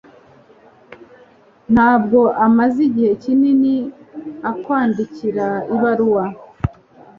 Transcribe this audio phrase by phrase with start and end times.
[1.73, 3.75] Ntabwo amaze igihe kinini
[4.49, 6.23] akwandikira ibaruwa.